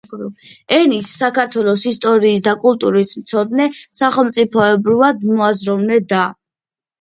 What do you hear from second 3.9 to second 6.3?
სახელმწიფოებრივად მოაზროვნე და